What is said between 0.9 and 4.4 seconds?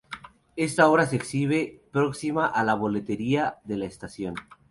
se exhibe próxima a la boletería de la estación.